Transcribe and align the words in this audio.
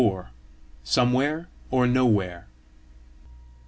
SOMEWHERE 0.83 1.45
OR 1.69 1.85
NOWHERE? 1.85 2.47